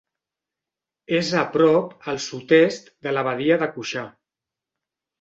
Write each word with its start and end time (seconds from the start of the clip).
És 1.17 1.29
a 1.43 1.43
prop 1.57 2.09
al 2.15 2.21
sud-est 2.31 2.93
de 3.09 3.17
l'abadia 3.19 3.63
de 3.67 3.73
Cuixà. 3.79 4.11